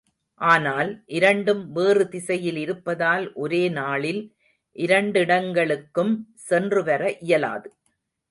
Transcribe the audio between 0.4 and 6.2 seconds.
ஆனால், இரண்டும் வேறு திசையில் இருப்பதால் ஒரே நாளில் இரண்டிடங்களுக்கும்